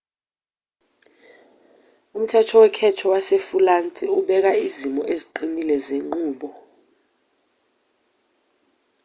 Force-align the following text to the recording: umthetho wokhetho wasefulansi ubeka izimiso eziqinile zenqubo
umthetho 2.17 2.53
wokhetho 2.61 3.05
wasefulansi 3.13 4.03
ubeka 4.17 4.51
izimiso 4.67 5.03
eziqinile 5.13 5.75
zenqubo 5.85 6.49